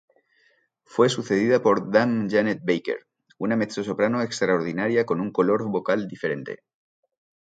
Fue 0.83 1.09
sucedida 1.09 1.61
por 1.61 1.91
Dame 1.91 2.27
Janet 2.27 2.61
Baker, 2.63 3.05
una 3.37 3.55
mezzosoprano 3.55 4.23
extraordinaria 4.23 5.05
con 5.05 5.21
un 5.21 5.31
color 5.31 5.69
vocal 5.69 6.07
diferente. 6.07 6.63